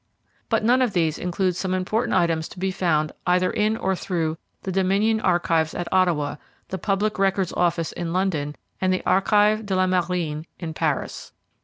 But 0.49 0.63
none 0.63 0.81
of 0.81 0.93
these 0.93 1.19
includes 1.19 1.59
some 1.59 1.75
important 1.75 2.15
items 2.17 2.47
to 2.47 2.57
be 2.57 2.71
found 2.71 3.11
either 3.27 3.51
in 3.51 3.77
or 3.77 3.95
through 3.95 4.39
the 4.63 4.71
Dominion 4.71 5.19
Archives 5.21 5.75
at 5.75 5.87
Ottawa, 5.93 6.37
the 6.69 6.79
Public 6.79 7.19
Records 7.19 7.53
Office 7.53 7.91
in 7.91 8.11
London, 8.11 8.55
and 8.81 8.91
the 8.91 9.05
Archives 9.05 9.61
de 9.61 9.75
la 9.75 9.85
Marine 9.85 10.47
in 10.57 10.73
Paris. 10.73 11.33